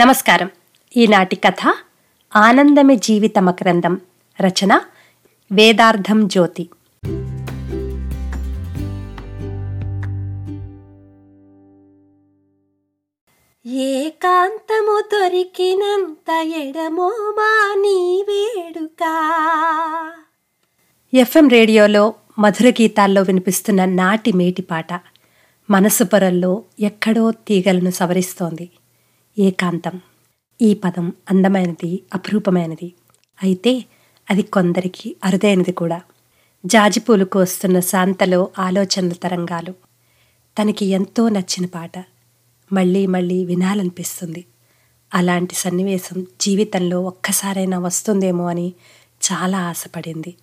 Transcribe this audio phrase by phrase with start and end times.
[0.00, 0.50] నమస్కారం.
[0.96, 1.74] ఈనాటి కథ
[2.36, 4.00] ఆనందమే జీవిత మకరందం
[4.40, 4.80] రచన
[5.52, 6.70] వేదార్థం జ్యోతి.
[13.66, 19.02] ఏకాంతము దొరికినంత ఎడమో మాని వేడుక.
[21.14, 24.92] ఎఫ్ఎం రేడియోలో మధుర గీతాల్లో వినిపిస్తున్న నాటి మేటి పాట
[25.70, 28.70] మనసు పొరల్లో ఎక్కడో తీగలను సవరిస్తోంది.
[29.40, 30.00] ఏకాంతం.
[30.62, 32.92] ఈ పదం అందమైనది అపురూపమైనది.
[33.42, 33.84] అయితే
[34.30, 36.00] అది కొందరికి అరుదైనది కూడా.
[36.66, 39.72] జాజిపూలు కోస్తున్న శాంతలో ఆలోచనల తరంగాలు.
[40.58, 41.98] తనకి ఎంతో నచ్చిన పాట.
[42.72, 44.44] మళ్ళీ మళ్ళీ వినాలనిపిస్తుంది.
[45.14, 48.72] అలాంటి సన్నివేశం జీవితంలో ఒక్కసారైనా వస్తుందేమో అని
[49.32, 50.34] చాలా ఆశపడింది.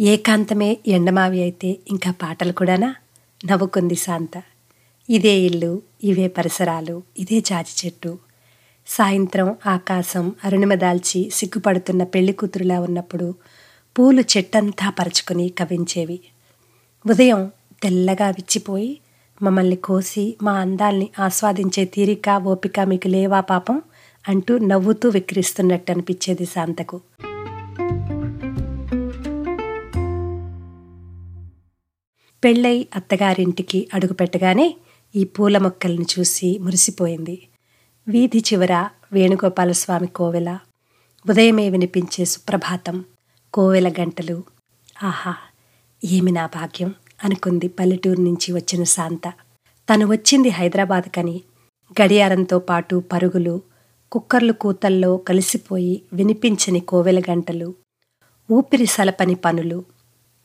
[0.00, 2.94] ఏకాంతమే ఎండమావి అయితే ఇంకా పాటలు కూడానా?
[3.50, 4.42] నవ్వుకుంది శాంత.
[5.10, 8.18] ఇదే ఇల్లు ఇవే పరిసరాలు ఇదే జాజి చెట్టు.
[8.86, 13.34] సాయంత్రం ఆకాశం అరుణిమ దాల్చి సిగ్గుపడుతున్న పెళ్ళి కూతురులా ఉన్నప్పుడు
[13.98, 16.20] పూలు చెట్టంతా పరుచుకుని కవించేవి
[17.10, 17.50] ఉదయం
[17.82, 18.98] తెల్లగా విచ్చిపోయి
[19.42, 23.82] మమ్మల్ని కోసి మా అందాల్ని ఆస్వాదించే తీరిక ఓపిక మీకు లేవా పాపం
[24.28, 27.00] అంటూ నవ్వుతూ విక్రిస్తున్నట్టు అనిపించేది శాంతకు.
[32.44, 34.74] పెళ్ళై అత్తగారింటికి అడుగుపెట్టగానే
[35.14, 37.48] ఈ పూల మొక్కలను చూసి మురిసిపోయింది.
[38.08, 40.58] వీధి చివర వేణుగోపాలస్వామి కోవెల
[41.28, 43.04] ఉదయమే వినిపించే సుప్రభాతం
[43.54, 44.44] కోవెల గంటలు.
[45.02, 45.34] ఆహా
[46.04, 46.94] ఏమి నా భాగ్యం
[47.24, 49.32] అనుకుంది పల్లెటూరు నుంచి వచ్చిన శాంత.
[49.88, 51.42] తను వచ్చింది హైదరాబాద్ కని
[52.02, 53.62] గడియారంతో పాటు పరుగులు
[54.12, 57.74] కుక్కర్లు కూతల్లో కలిసిపోయి వినిపించని కోవెల గంటలు
[58.50, 59.84] ఊపిరి సలపని పనులు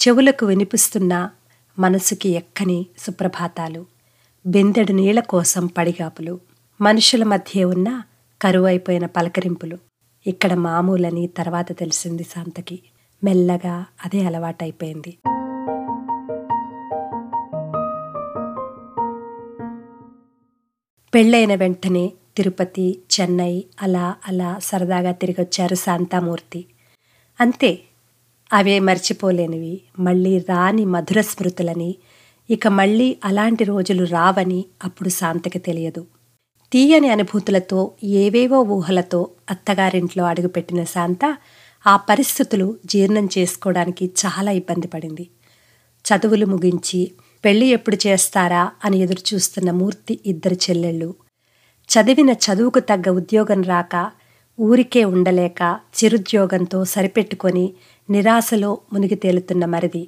[0.07, 1.29] చెవులకు వినిపిస్తున్న
[1.79, 3.94] మనసుకి ఎక్కని సుప్రభాతాలు.
[4.47, 6.39] బెందెడు నీళ్ళ కోసం పడిగాపులు.
[6.81, 8.01] మనుషుల మధ్య ఉన్న
[8.41, 9.77] కరువైపోయిన పలకరింపులు.
[10.27, 12.79] ఇక్కడ మామూలని తర్వాత తెలిసింది శాంతకి.
[13.23, 15.17] మెల్లగా అదే అలవాటైపోయింది.
[21.13, 26.65] పెళ్ళైన వెంటనే తిరుపతి చెన్నై అలా అలా సరదాగా తిరిగొచ్చారు శాంతామూర్తి.
[27.39, 27.79] అంతే
[28.53, 29.81] అవే మర్చిపోలేనివి.
[29.99, 31.95] మళ్ళీ రాని మధుర స్మృతులని
[32.49, 36.01] ఇక మళ్ళీ అలాంటి రోజులు రావని అప్పుడు శాంతకి తెలియదు.
[36.71, 39.19] తీయని అనుభూతులతో ఏవేవో ఊహలతో
[39.49, 41.37] అత్తగారింట్లో అడుగుపెట్టిన శాంత
[41.85, 45.25] ఆ పరిస్థితులు జీర్ణం చేసుకోవడానికి చాలా ఇబ్బంది పడింది.
[46.05, 47.01] చదువులు ముగించి
[47.43, 51.09] పెళ్ళి ఎప్పుడు చేస్తారా అని ఎదురుచూస్తున్న మూర్తి ఇద్దరు చెల్లెళ్ళు.
[51.89, 53.95] చదివిన చదువుకు తగ్గ ఉద్యోగం రాక
[54.59, 55.61] ఊరికే ఉండలేక
[55.97, 57.65] చిరుద్యోగంతో సరిపెట్టుకొని
[58.09, 60.03] నిరాశలో మునిగి తేలుతున్న మరిది.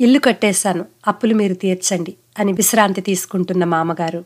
[0.00, 4.24] ఇల్లు కట్టేశాను అప్పులు మీరు తీర్చండి అని విశ్రాంతి తీసుకుంటున్న మామగారు.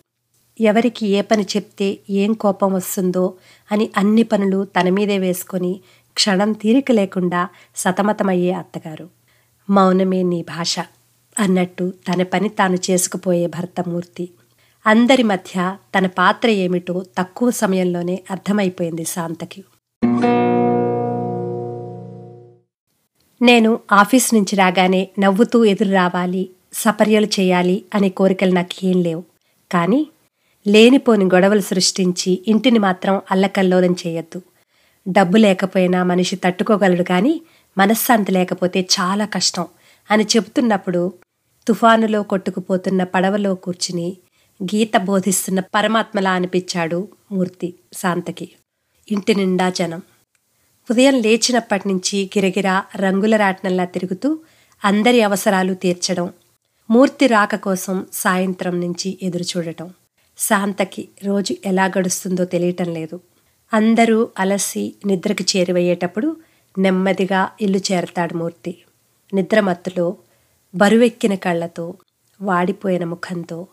[0.60, 3.34] ఎవరికి ఏ పని చెప్తే ఏం కోపం వస్తుందో
[3.72, 5.80] అని అన్ని పనులు తన మీదే వేసుకొని
[6.14, 9.08] క్షణం తీరిక లేకుండా సతమతమయ్యే అత్తగారు.
[9.70, 10.78] మౌనమే నీ భాష
[11.38, 14.30] అన్నట్టు తన పని తాను చేసుకుపోయే భర్తమూర్తి.
[14.86, 19.64] అందరి మధ్య తన పాత్ర ఏమిటో తక్కువ సమయంలోనే అర్థమైపోయింది శాంతకి.
[23.42, 29.24] నేను ఆఫీస్ నుంచి రాగానే నవ్వుతూ ఎదురు రావాలి సపర్యలు చేయాలి అనే కోరికలు నాకేం లేవు.
[29.72, 30.06] కానీ
[30.66, 34.42] లేనిపోని గొడవలు సృష్టించి ఇంటిని మాత్రం అల్లకల్లోలం చేయొద్దు.
[35.08, 37.40] డబ్బు లేకపోయినా మనిషి తట్టుకోగలడు కానీ
[37.78, 39.66] మనశ్శాంతి లేకపోతే చాలా కష్టం
[40.10, 41.12] అని చెబుతున్నప్పుడు
[41.68, 44.16] తుఫానులో కొట్టుకుపోతున్న పడవలో కూర్చుని
[44.62, 48.52] గీత బోధిస్తున్న పరమాత్మలా అనిపించాడు మూర్తి శాంతకి.
[49.12, 50.02] ఇంటి నిండా జనం.
[50.90, 54.28] ఉదయం లేచినప్పటి నుంచి గిరగిరా రంగుల రాట్నంలా తిరుగుతూ
[54.84, 56.32] అందరి అవసరాలు తీర్చడం
[56.90, 59.88] మూర్తి రాక కోసం సాయంత్రం నుంచి ఎదురు చూడటం.
[60.38, 63.20] శాంతకి రోజు ఎలా గడుస్తుందో తెలియటం లేదు.
[63.72, 66.36] అందరూ అలసి నిద్రకి చేరువయ్యేటప్పుడు
[66.78, 68.72] నెమ్మదిగా ఇల్లు చేరతాడు మూర్తి.
[69.34, 70.16] నిద్రమత్తులో
[70.74, 71.94] బరువెక్కిన కళ్ళతో
[72.40, 73.68] వాడిపోయిన ముఖంతో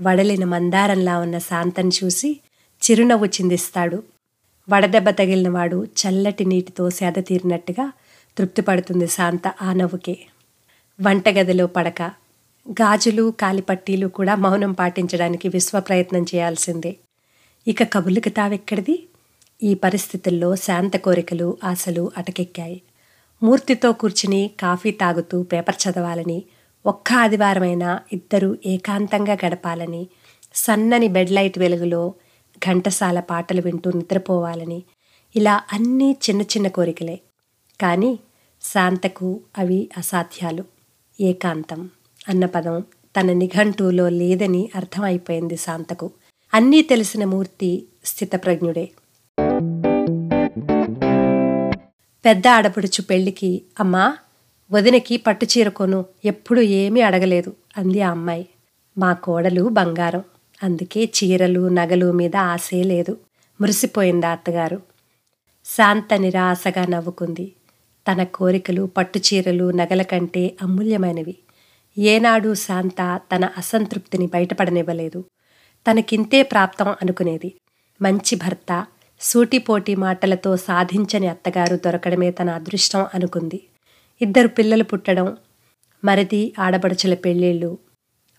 [0.00, 2.40] వడలిన మందారంలా ఉన్న శాంతని చూసి
[2.82, 3.98] చిరునవ్వు చిందిస్తాడు
[4.70, 7.92] వడదెబ్బ తగిలినవాడు చల్లటి నీటితో సేద తీరినట్టుగా
[8.38, 10.18] తృప్తిపడుతుంది శాంత ఆ నవ్వుకే.
[11.00, 12.02] వంటగదిలో పడక
[12.66, 16.96] గాజులు కాలిపట్టీలు కూడా మౌనం పాటించడానికి విశ్వ ప్రయత్నం చేయాల్సిందే.
[17.66, 19.06] ఇక కబుర్లకు తావెక్కడిది?
[19.62, 22.82] ఈ పరిస్థితుల్లో శాంత కోరికలు ఆశలు అటకెక్కాయి.
[23.42, 26.42] మూర్తితో కూర్చుని కాఫీ తాగుతూ పేపర్ చదవాలని
[26.86, 30.02] ఒక్క ఆదివారమైనా ఇద్దరూ ఏకాంతంగా గడపాలని
[30.54, 32.02] సన్నని బెడ్ లైట్ వెలుగులో
[32.66, 34.82] ఘంటసాల పాటలు వింటూ నిద్రపోవాలని.
[35.36, 37.20] ఇలా అన్నీ చిన్న చిన్న కోరికలే.
[37.80, 38.18] కానీ
[38.62, 40.64] శాంతకు అవి అసాధ్యాలు.
[41.20, 41.90] ఏకాంతం
[42.28, 42.82] అన్న పదం
[43.20, 46.10] తన నిఘంటువులో లేదని అర్థమైపోయింది శాంతకు.
[46.54, 48.90] అన్నీ తెలిసిన మూర్తి స్థితప్రజ్ఞుడే.
[52.24, 54.16] పెద్ద ఆడపడుచు పెళ్ళికి అమ్మా
[54.72, 58.48] వదినకి పట్టుచీర కొను ఎప్పుడు ఏమీ అడగలేదు అంది ఆ అమ్మాయి.
[58.98, 60.24] మా కోడలు బంగారం.
[60.62, 63.16] అందుకే చీరలు నగలు మీద ఆశే లేదు.
[63.60, 64.80] మురిసిపోయింది అత్తగారు.
[65.64, 67.52] శాంత నిరాశగా నవ్వుకుంది.
[68.06, 71.36] తన కోరికలు పట్టుచీరలు నగల కంటే అమూల్యమైనవి.
[71.98, 75.24] ఏనాడు శాంత తన అసంతృప్తిని బయటపడనివ్వలేదు.
[75.90, 77.52] తనకింతే ప్రాప్తం అనుకునేది.
[78.02, 78.86] మంచి భర్త
[79.20, 83.60] సూటిపోటి మాటలతో సాధించని అత్తగారు దొరకడమే తన అదృష్టం అనుకుంది.
[84.20, 85.36] ఇద్దరు పిల్లలు పుట్టడం
[86.04, 87.78] మరిది ఆడబడుచుల పెళ్ళిళ్ళు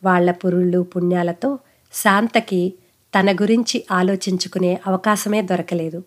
[0.03, 1.59] వాళ్ళ పురుళ్ళు పుణ్యాలతో
[1.93, 2.73] శాంతకి
[3.19, 6.03] తన గురించి ఆలోచించుకునే అవకాశమే దొరకలేదు.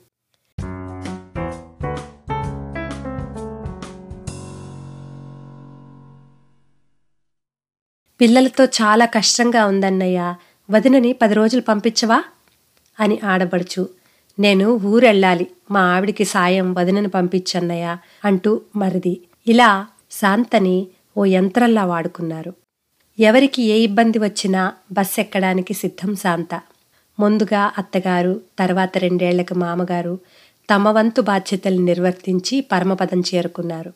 [8.20, 10.34] పిల్లలతో చాలా కష్టంగా ఉందన్నయ్య
[10.70, 12.24] వదినని పది రోజులు పంపించవా?
[13.00, 13.88] అని ఆడబడుచు
[14.38, 19.20] నేను ఊరెళ్ళాలి మా ఆవిడికి సాయం వదినని పంపించన్నయ్య అంటూ మరిది.
[19.46, 20.86] ఇలా శాంతని
[21.16, 22.54] ఓ యంత్రంలా వాడుకున్నారు.
[23.18, 26.60] ఎవరికి ఏ ఇబ్బంది వచ్చినా బస్ ఎక్కడానికి సిద్ధం శాంత.
[27.20, 30.18] ముందుగా అత్తగారు తర్వాత రెండేళ్ళకు మామగారు
[30.68, 33.92] తమ వంతు బాధ్యతలు నిర్వర్తించి పరమపదం చేరుకున్నారు.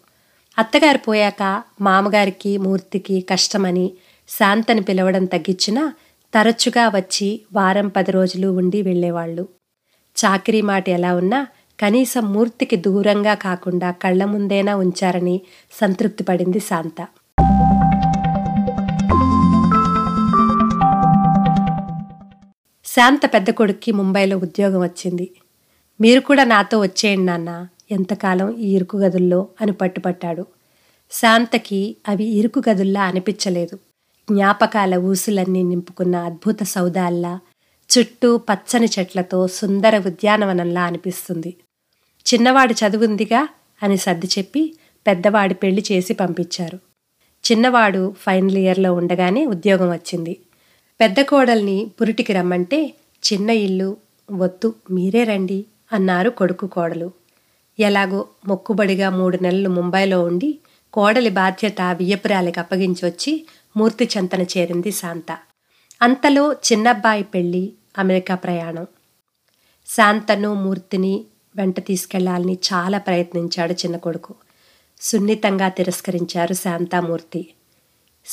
[0.59, 1.43] అత్తగారు పోయాక
[1.81, 3.93] మామగారికి మూర్తికి కష్టమని
[4.29, 5.93] శాంతని పిలవడం తగ్గించినా
[6.35, 9.49] తరచుగా వచ్చి వారం పది రోజులు ఉండి వెళ్ళేవాళ్ళు.
[10.17, 11.47] చాకరీ మాట ఎలా ఉన్నా
[11.81, 15.41] కనీసం మూర్తికి దూరంగా కాకుండా కళ్ళ ముందేనా ఉంచారని
[15.73, 17.01] సంతృప్తి పడింది శాంత.
[22.97, 25.31] శాంత పెద్ద కొడుక్కి ముంబైలో ఉద్యోగం వచ్చింది.
[26.01, 27.67] మీరు కూడా నాతో వచ్చేయండి నాన్న.
[27.91, 30.47] ఎంతకాలం ఈ ఇరుకు గదుల్లో అని పట్టుపట్టాడు.
[31.11, 33.79] శాంతకి అవి ఇరుకు గదుల్లా అనిపించలేదు.
[34.31, 37.41] జ్ఞాపకాల ఊసులన్నీ నింపుకున్న అద్భుత సౌదాల్లా
[37.91, 41.57] చుట్టూ పచ్చని చెట్లతో సుందర ఉద్యానవనంలా అనిపిస్తుంది.
[42.27, 43.49] చిన్నవాడు చదువుందిగా
[43.83, 44.75] అని సర్ది చెప్పి
[45.07, 46.79] పెద్దవాడి పెళ్ళి చేసి పంపించారు.
[47.53, 50.37] చిన్నవాడు ఫైనల్ ఇయర్లో ఉండగానే ఉద్యోగం వచ్చింది.
[51.01, 53.97] పెద్ద కోడల్ని పురిటికి రమ్మంటే చిన్న ఇల్లు
[54.31, 57.11] వద్దు మీరే రండి అన్నారు కొడుకు కోడలు.
[57.79, 60.59] ఎలాగో మొక్కుబడిగా మూడు నెలలు ముంబైలో ఉండి
[60.93, 65.39] కోడలి బాధ్యత వియ్యపురాలికి అప్పగించి వచ్చి మూర్తి చెంతన చేరింది శాంత.
[66.03, 68.87] అంతలో చిన్నబ్బాయి పెళ్ళి అమెరికా ప్రయాణం.
[69.87, 71.25] శాంతను మూర్తిని
[71.57, 74.35] వెంట తీసుకెళ్ళాలని చాలా ప్రయత్నించాడు చిన్న కొడుకు.
[75.01, 77.47] సున్నితంగా తిరస్కరించారు శాంతామూర్తి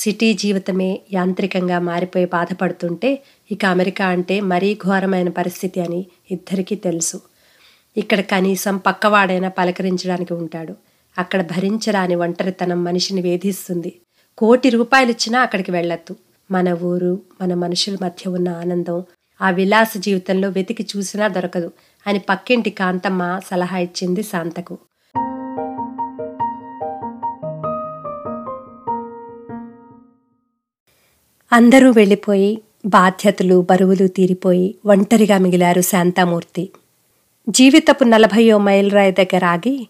[0.00, 3.22] సిటీ జీవితమే యాంత్రికంగా మారిపోయి బాధపడుతుంటే
[3.52, 7.20] ఇక అమెరికా అంటే మరీ ఘోరమైన పరిస్థితి అని ఇద్దరికీ తెలుసు.
[7.96, 10.74] ఇక్కడ కనీసం పక్కవాడైనా పలకరించడానికి ఉంటాడు.
[11.18, 13.92] అక్కడ భరించరాని ఒంటరితనం మనిషిని వేధిస్తుంది.
[14.38, 16.16] కోటి రూపాయలిచ్చినా అక్కడికి వెళ్ళొద్దు.
[16.50, 18.98] మన ఊరు మన మనుషుల మధ్య ఉన్న ఆనందం
[19.40, 21.70] ఆ విలాస జీవితంలో వెతికి చూసినా దొరకదు
[22.06, 24.78] అని పక్కింటి కాంతమ్మ సలహా ఇచ్చింది శాంతకు.
[31.52, 36.70] అందరూ వెళ్ళిపోయి బాధ్యతలు బరువులు తీరిపోయి ఒంటరిగా మిగిలారు శాంతామూర్తి.
[37.48, 39.88] జీవితపు నలభయో మైలురాయి దగ్గర ఆగి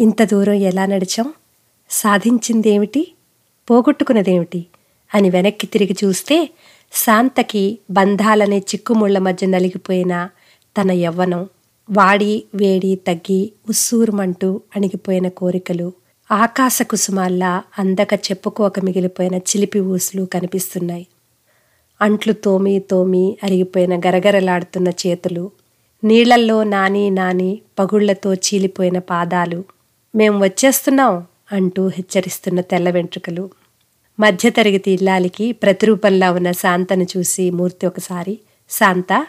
[0.00, 1.32] ఇంత దూరం ఎలా నడిచాం?
[1.90, 3.12] సాధించిందేమిటి?
[3.70, 4.66] పోగొట్టుకున్నదేమిటి?
[5.14, 6.50] అని వెనక్కి తిరిగి చూస్తే
[6.92, 10.28] శాంతకి బంధాలనే చిక్కుముళ్ళ మధ్య నలిగిపోయిన
[10.80, 11.48] తన యవ్వనం
[11.90, 15.92] వాడి వేడి తగ్గి ఉస్సూరుమంటూ అణిగిపోయిన కోరికలు
[16.30, 21.06] ఆకాశ కుసుమాల్లా అందక చెప్పుకోక మిగిలిపోయిన చిలిపి ఊసులు కనిపిస్తున్నాయి.
[22.00, 25.50] అంట్లు తోమి తోమి అరిగిపోయిన గరగరలాడుతున్న చేతులు
[26.04, 29.64] నీళ్ళల్లో నాని నాని పగుళ్ళతో చీలిపోయిన పాదాలు
[30.14, 33.50] మేం వచ్చేస్తున్నాం అంటూ హెచ్చరిస్తున్న తెల్ల వెంట్రుకలు.
[34.20, 38.38] మధ్యతరగతి ఇల్లాలికి ప్రతిరూపంలా ఉన్న శాంతను చూసి మూర్తి ఒకసారి
[38.70, 39.26] శాంత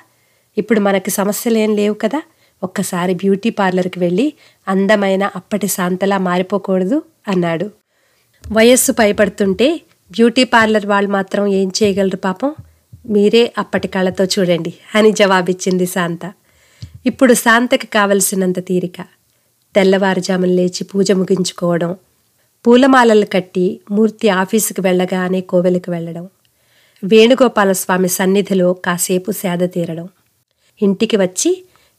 [0.58, 2.22] ఇప్పుడు మనకి సమస్యలేం లేవు కదా?
[2.63, 4.34] ఒక్కసారి బ్యూటీ పార్లర్కి వెళ్ళి
[4.68, 7.68] అందమైన అప్పటి శాంతలా మారిపోకూడదు అన్నాడు.
[8.44, 12.51] వయస్సు పైపడుతుంటే బ్యూటీ పార్లర్ వాళ్ళు మాత్రం ఏం చేయగలరు పాపం?
[13.10, 16.24] మీరే అప్పటి కళ్ళతో చూడండి అని జవాబిచ్చింది శాంత.
[17.06, 19.01] ఇప్పుడు శాంతకి కావలసినంత తీరిక.
[19.75, 21.91] తెల్లవారుజామున లేచి పూజ ముగించుకోవడం
[22.65, 26.25] పూలమాలలు కట్టి మూర్తి ఆఫీసుకు వెళ్ళగానే కోవెలకు వెళ్ళడం
[27.03, 30.08] వేణుగోపాలస్వామి సన్నిధిలో కాసేపు సేద తీరడం
[30.82, 31.51] ఇంటికి వచ్చి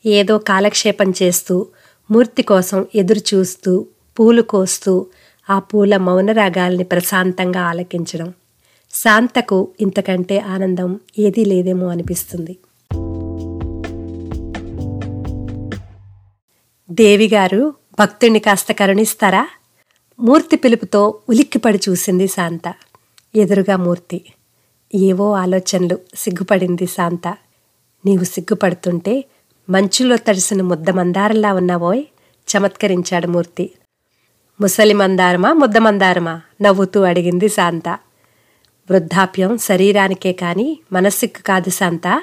[0.06, 1.66] ఏదో కాలక్షేపం చేస్తూ
[2.11, 3.87] మూర్తి కోసం ఎదురు చూస్తూ
[4.21, 5.06] పూలు కోస్తూ
[5.50, 8.32] ఆ పూల మౌనరాగాల్ని ప్రశాంతంగా ఆలకించడం.
[8.92, 12.56] శాంతకు ఇంతకంటే ఆనందం ఏదీ లేదేమో అనిపిస్తుంది.
[16.90, 19.49] దేవిగారు భక్తుణ్ణి కాస్త కరుణిస్తారా?
[20.21, 22.75] మూర్తి పిలుపుతో ఉలిక్కిపడి చూసింది శాంత.
[23.35, 24.25] ఎదురుగా మూర్తి.
[24.94, 27.28] ఏవో ఆలోచనలు సిగ్గుపడింది శాంత.
[28.06, 29.25] నీవు సిగ్గుపడుతుంటే
[29.73, 32.05] మంచులో తడిసిన ముద్ద మందారంలా ఉన్నావోయ్?
[32.49, 33.71] చమత్కరించాడు మూర్తి.
[34.61, 36.41] ముసలి మందారమా ముద్ద మందారమా?
[36.62, 37.88] నవ్వుతూ అడిగింది శాంత.
[38.91, 42.23] వృద్ధాప్యం శరీరానికే కాని మనస్సుకు కాదు శాంత.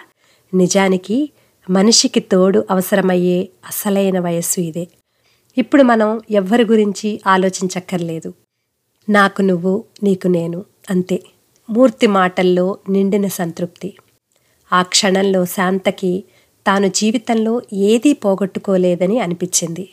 [0.53, 1.29] నిజానికి
[1.69, 4.87] మనిషికి తోడు అవసరమయ్యే అసలైన వయస్సు ఇదే.
[5.57, 8.33] ఇప్పుడు మనం ఎవ్వరి గురించి ఆలోచించక్కర్లేదు.
[9.09, 11.23] నాకు నువ్వు నీకు నేను అంతే.
[11.69, 13.97] మూర్తి మాటల్లో నిండిన సంతృప్తి.
[14.73, 16.23] ఆ క్షణంలో శాంతకి
[16.69, 19.89] తాను జీవితంలో ఏదీ పోగొట్టుకోలేదని అనిపించింది.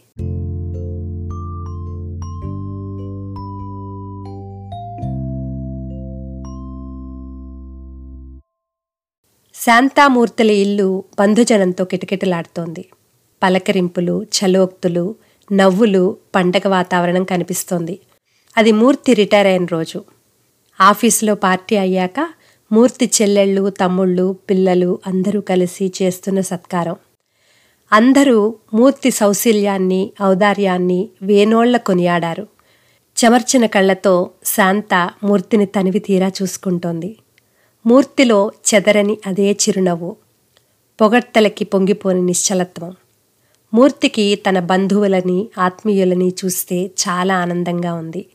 [9.55, 12.89] శాంతామూర్తుల ఇల్లు బంధుజనంతో కిటకిటలాడుతోంది.
[13.43, 15.15] పలకరింపులు చలోక్తులు
[15.53, 17.99] నవ్వులు పండగ వాతావరణం కనిపిస్తోంది.
[18.57, 20.05] అది మూర్తి రిటైర్ అయిన రోజు.
[20.81, 22.29] ఆఫీసులో పార్టీ అయ్యాక
[22.73, 26.97] మూర్తి చెల్లెళ్ళు తమ్ముళ్ళు పిల్లలు అందరూ కలిసి చేస్తున్న సత్కారం.
[27.93, 32.47] అందరూ మూర్తి సౌశీల్యాన్ని ఔదార్యాన్ని వేనోళ్ళ కొనియాడారు.
[33.25, 37.17] చెమర్చిన కళ్ళతో శాంత మూర్తిని తనివి తీరా చూసుకుంటోంది.
[37.87, 40.17] మూర్తిలో చెదరని అదే చిరునవ్వు.
[41.01, 42.97] పొగడ్తలకి పొంగిపోని నిశ్చలత్వం.
[43.75, 48.27] మూర్తికి తన బంధువులని ఆత్మీయులని చూస్తే చాలా ఆనందంగా ఉంది.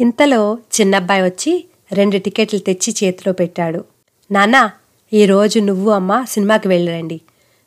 [0.00, 3.84] ఇంతలో చిన్నబ్బాయి వచ్చి రెండు టికెట్లు తెచ్చి చేతిలో పెట్టాడు.
[4.30, 4.70] నాన్నా
[5.12, 7.20] ఈరోజు నువ్వు అమ్మ సినిమాకి వెళ్ళరండి.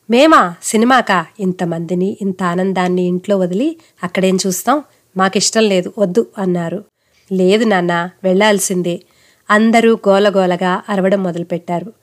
[0.10, 1.26] మేమా సినిమాకా?
[1.40, 4.84] ఇంతమందిని ఇంత ఆనందాన్ని ఇంట్లో వదిలి అక్కడేం చూస్తాం?
[5.18, 6.84] మాకిష్టం లేదు వద్దు అన్నారు.
[7.32, 9.02] లేదు నాన్న వెళ్ళాల్సిందే
[9.50, 11.94] అందరూ గోలగోలగా అరవడం మొదలుపెట్టారు.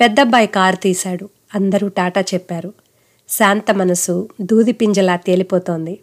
[0.00, 1.28] పెద్దబ్బాయి కారు తీశాడు.
[1.54, 2.72] అందరూ టాటా చెప్పారు.
[3.28, 6.00] శాంత మనసు దూది పింజలా తేలిపోతోంది.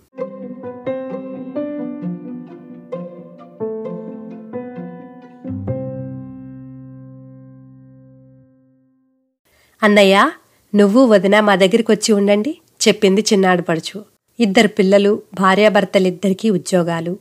[9.83, 10.31] అన్నయ్య
[10.75, 12.57] నువ్వు వదిన మా దగ్గరికి వచ్చి ఉండండి
[12.87, 14.05] చెప్పింది చిన్నాడు పడుచు.
[14.39, 17.17] ఇద్దరు పిల్లలు భార్యాభర్తలిద్దరికీ ఉద్యోగాలు.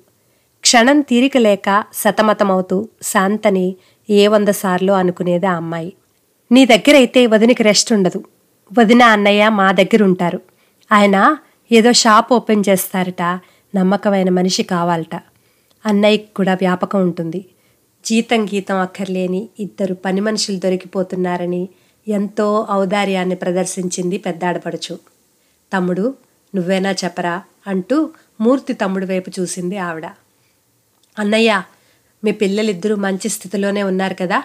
[0.63, 3.77] క్షణం తీరిక లేక సతమతమవుతూ శాంతని
[4.11, 5.93] ఏ వంద సార్లు అనుకునేది ఆ అమ్మాయి.
[6.53, 8.25] నీ దగ్గరైతే వదినికి రెస్ట్ ఉండదు.
[8.79, 10.41] వదిన అన్నయ్య మా దగ్గర ఉంటారు
[10.93, 11.37] ఆయన
[11.73, 13.23] ఏదో షాప్ ఓపెన్ చేస్తారట
[13.75, 15.23] నమ్మకమైన మనిషి కావాలట.
[15.87, 17.45] అన్నయ్యకి కూడా వ్యాపకం ఉంటుంది.
[18.05, 21.69] జీతం గీతం అక్కర్లేని ఇద్దరు పని మనుషులు దొరికిపోతున్నారని
[22.11, 24.99] ఎంతో ఔదార్యాన్ని ప్రదర్శించింది పెద్దాడపడుచు.
[25.73, 26.15] తమ్ముడు
[26.55, 27.43] నువ్వేనా చెప్పరా?
[27.67, 30.07] అంటూ మూర్తి తమ్ముడు వైపు చూసింది ఆవిడ.
[31.19, 31.63] అన్నయ్య
[32.25, 34.43] మీ పిల్లలిద్దరూ మంచి స్థితిలోనే ఉన్నారు కదా.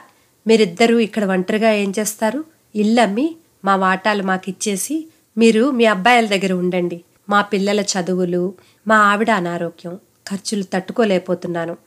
[0.48, 2.46] మీరిద్దరూ ఇక్కడ ఒంటరిగా ఏం చేస్తారు?
[2.76, 5.08] ఇల్లమ్మి మా వాటాలు మాకు ఇచ్చేసి
[5.38, 7.04] మీరు మీ అబ్బాయిల దగ్గర ఉండండి.
[7.30, 8.54] మా పిల్లల చదువులు
[8.88, 10.00] మా ఆవిడ అనారోగ్యం
[10.32, 11.78] ఖర్చులు తట్టుకోలేకపోతున్నాను.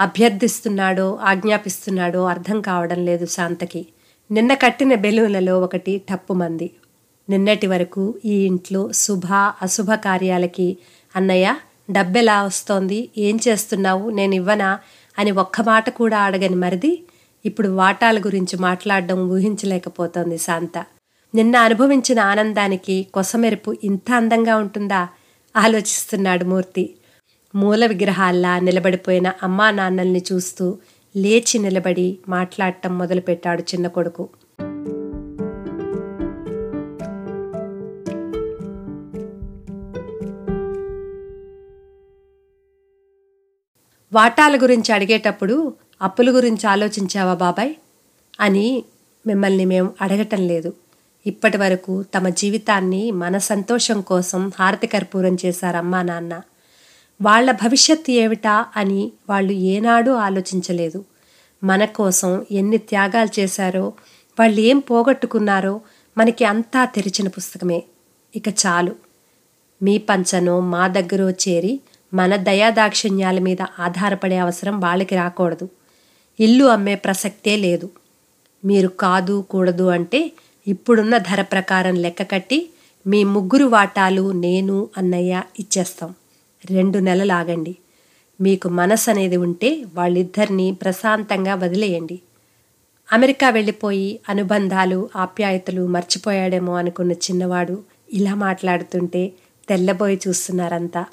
[0.00, 3.86] అభ్యర్థిస్తున్నాడో ఆజ్ఞాపిస్తున్నాడో అర్థం కావడం లేదు శాంతకి.
[4.32, 6.70] నిన్న కట్టిన బెలూన్లలో ఒకటి టప్పుమంది
[7.28, 9.26] నిన్నటి వరకు ఈ ఇంట్లో శుభ
[9.62, 10.76] అశుభ కార్యాలకి
[11.16, 11.56] అన్నయ్య
[11.90, 13.08] డబ్బెలా వస్తోంది?
[13.18, 14.10] ఏం చేస్తున్నావు?
[14.10, 14.78] నేను ఇవ్వనా?
[15.18, 17.02] అని ఒక్క మాట కూడా అడగని మరిది
[17.44, 20.76] ఇప్పుడు వాటాల గురించి మాట్లాడడం ఊహించలేకపోతోంది శాంత.
[21.34, 25.08] నిన్న అనుభవించిన ఆనందానికి కొసమెరుపు ఇంత అందంగా ఉంటుందా?
[25.56, 26.84] ఆలోచిస్తున్నాడు మూర్తి.
[27.54, 30.78] మూల విగ్రహాల్లా నిలబడిపోయిన అమ్మా నాన్నల్ని చూస్తూ
[31.16, 34.28] లేచి నిలబడి మాట్లాడటం మొదలుపెట్టాడు చిన్న కొడుకు.
[44.12, 47.74] వాటాల గురించి అడిగేటప్పుడు అప్పుల గురించి ఆలోచించావా బాబాయ్?
[48.40, 48.84] అని
[49.26, 50.72] మిమ్మల్ని మేము అడగటం లేదు.
[51.26, 56.42] ఇప్పటి వరకు తమ జీవితాన్ని మన సంతోషం కోసం హారతి కర్పూరం చేశారు అమ్మా నాన్న.
[57.20, 61.04] వాళ్ళ భవిష్యత్తు ఏమిటా అని వాళ్ళు ఏనాడూ ఆలోచించలేదు.
[61.64, 63.92] మన కోసం ఎన్ని త్యాగాలు చేశారో
[64.40, 65.80] వాళ్ళు ఏం పోగొట్టుకున్నారో
[66.18, 67.82] మనకి అంతా తెరిచిన పుస్తకమే.
[68.36, 68.96] ఇక చాలు.
[69.82, 71.80] మీ పంచనో మా దగ్గరో చేరి
[72.14, 75.68] మన దయాదాక్షిణ్యాల మీద ఆధారపడే అవసరం వాళ్ళకి రాకూడదు.
[76.40, 77.90] ఇల్లు అమ్మే ప్రసక్తే లేదు.
[78.64, 80.32] మీరు కాదు కూడదు అంటే
[80.66, 82.70] ఇప్పుడున్న ధర ప్రకారం లెక్క కట్టి
[83.06, 86.14] మీ ముగ్గురు వాటాలు నేను అన్నయ్య ఇచ్చేస్తాం.
[86.70, 87.76] రెండు నెలలు ఆగండి
[88.40, 92.22] మీకు మనసు అనేది ఉంటే వాళ్ళిద్దరినీ ప్రశాంతంగా వదిలేయండి.
[93.12, 97.78] అమెరికా వెళ్ళిపోయి అనుబంధాలు ఆప్యాయతలు మర్చిపోయాడేమో అనుకున్న చిన్నవాడు
[98.12, 99.32] ఇలా మాట్లాడుతుంటే
[99.68, 101.06] తెల్లబోయి చూస్తున్నారంతా.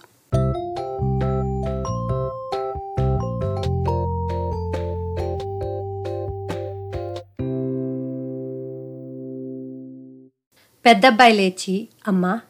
[10.86, 12.42] పెద్దబ్బాయి లేచి అమ్మా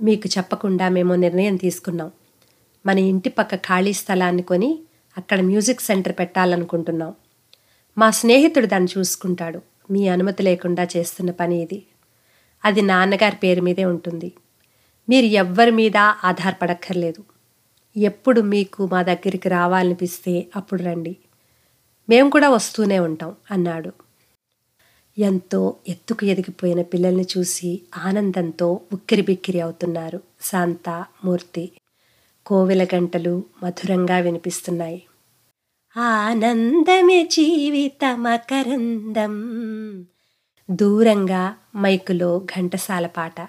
[0.00, 2.12] మీకు చెప్పకుండా మేము నిర్ణయం తీసుకున్నాం.
[2.86, 4.78] మన ఇంటి పక్క ఖాళీ స్థలాన్ని కొని
[5.18, 7.14] అక్కడ మ్యూజిక్ సెంటర్ పెట్టాలనుకుంటున్నాం.
[7.98, 9.62] మా స్నేహితుడు దాన్ని చూసుకుంటాడు.
[9.90, 11.82] మీ అనుమతి లేకుండా చేస్తున్న పని ఇది.
[12.64, 14.32] అది నాన్నగారి పేరు మీదే ఉంటుంది.
[15.08, 17.24] మీరు ఎవ్వరి మీద ఆధారపడక్కర్లేదు.
[17.96, 21.16] ఎప్పుడు మీకు మా దగ్గరికి రావాలనిపిస్తే అప్పుడు రండి.
[22.08, 23.92] మేము కూడా వస్తూనే ఉంటాం అన్నాడు.
[25.18, 31.70] ఎంతో ఎత్తుకు ఎదిగిపోయిన పిల్లల్ని చూసి ఆనందంతో ఉక్కిరి బిక్కిరి అవుతున్నారు శాంత మూర్తి.
[32.46, 35.02] కోవెల గంటలు మధురంగా వినిపిస్తున్నాయి.
[35.96, 39.34] ఆనందమే జీవిత మకరందం
[40.70, 43.40] దూరంగా మైకులో ఘంటసాల పాట.